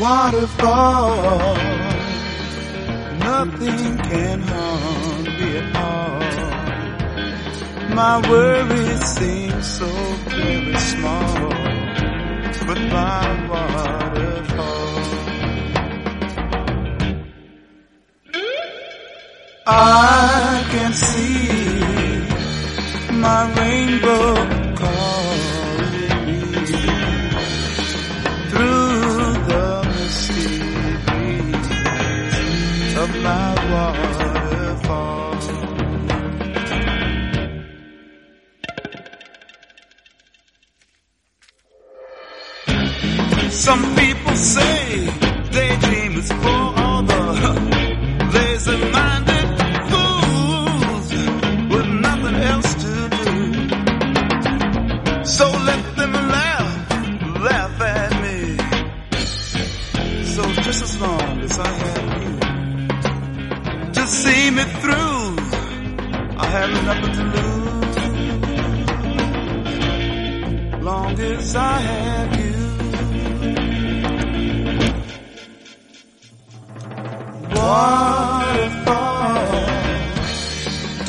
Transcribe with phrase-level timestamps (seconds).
[0.00, 1.56] waterfall.
[3.18, 6.20] Nothing can harm me at all.
[7.94, 9.86] My worries seem so
[10.28, 11.50] very small,
[12.66, 14.68] but my waterfall.
[19.66, 21.67] I can see
[33.22, 35.40] my waterfall.
[43.50, 45.28] Some people say
[46.26, 47.22] for all the
[48.34, 49.48] lazy-minded
[49.90, 51.08] fools
[51.72, 52.92] with nothing else to
[53.24, 53.38] do.
[55.24, 56.70] So let them laugh,
[57.48, 58.38] laugh at me.
[60.34, 62.07] So just as long as I have
[64.08, 65.36] to see me through,
[66.38, 67.96] I have nothing to lose.
[70.82, 72.56] Long as I have you.
[77.54, 79.14] Waterfall,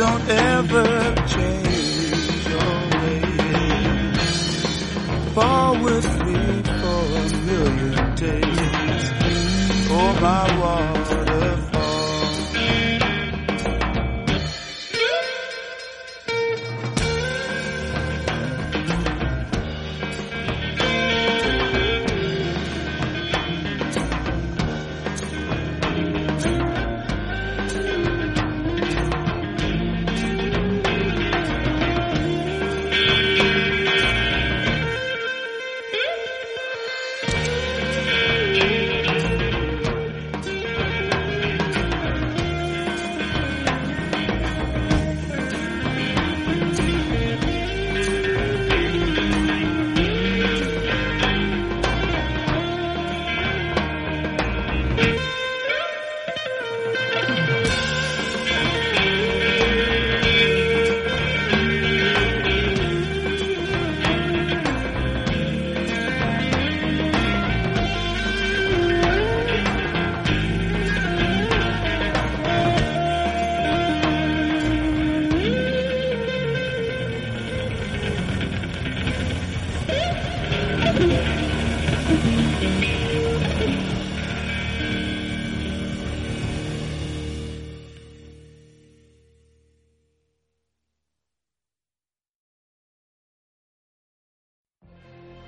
[0.02, 0.88] don't ever
[1.34, 4.34] change your ways.
[5.36, 6.40] Fall with me
[6.82, 9.04] for a million days.
[9.92, 10.99] Oh, my waterfall.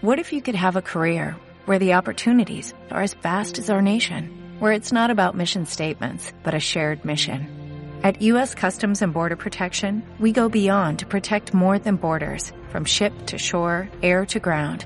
[0.02, 1.36] What if you could have a career
[1.66, 6.32] where the opportunities are as vast as our nation, where it's not about mission statements,
[6.44, 7.48] but a shared mission?
[8.04, 8.56] At U.S.
[8.56, 13.38] Customs and Border Protection, we go beyond to protect more than borders, from ship to
[13.38, 14.86] shore, air to ground,